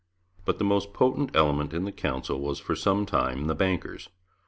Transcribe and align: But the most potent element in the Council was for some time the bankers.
But 0.45 0.57
the 0.57 0.63
most 0.63 0.93
potent 0.93 1.29
element 1.35 1.75
in 1.75 1.85
the 1.85 1.91
Council 1.91 2.39
was 2.39 2.57
for 2.57 2.75
some 2.75 3.05
time 3.05 3.45
the 3.45 3.53
bankers. 3.53 4.09